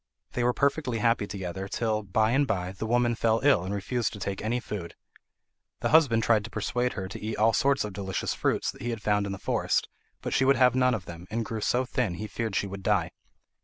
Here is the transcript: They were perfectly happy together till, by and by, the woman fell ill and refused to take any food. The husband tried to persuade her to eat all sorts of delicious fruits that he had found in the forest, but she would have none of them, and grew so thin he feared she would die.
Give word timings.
They 0.31 0.43
were 0.43 0.51
perfectly 0.51 0.97
happy 0.97 1.27
together 1.27 1.67
till, 1.67 2.01
by 2.01 2.31
and 2.31 2.47
by, 2.47 2.71
the 2.71 2.87
woman 2.87 3.13
fell 3.13 3.39
ill 3.43 3.63
and 3.63 3.71
refused 3.71 4.11
to 4.13 4.19
take 4.19 4.41
any 4.41 4.59
food. 4.59 4.95
The 5.81 5.89
husband 5.89 6.23
tried 6.23 6.43
to 6.45 6.49
persuade 6.49 6.93
her 6.93 7.07
to 7.07 7.21
eat 7.21 7.37
all 7.37 7.53
sorts 7.53 7.83
of 7.83 7.93
delicious 7.93 8.33
fruits 8.33 8.71
that 8.71 8.81
he 8.81 8.89
had 8.89 9.03
found 9.03 9.27
in 9.27 9.31
the 9.31 9.37
forest, 9.37 9.87
but 10.23 10.33
she 10.33 10.43
would 10.43 10.55
have 10.55 10.73
none 10.73 10.95
of 10.95 11.05
them, 11.05 11.27
and 11.29 11.45
grew 11.45 11.61
so 11.61 11.85
thin 11.85 12.15
he 12.15 12.25
feared 12.25 12.55
she 12.55 12.65
would 12.65 12.81
die. 12.81 13.11